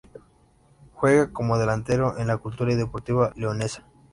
[0.93, 3.85] Juega como delantero en la Cultural y Deportiva Leonesa.